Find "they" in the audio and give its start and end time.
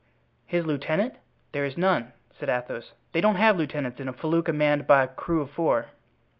3.11-3.21